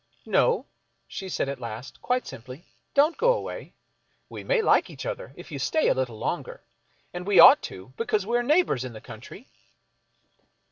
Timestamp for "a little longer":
5.89-6.63